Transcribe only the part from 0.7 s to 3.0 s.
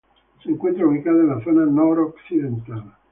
ubicada en la zona noroccidental.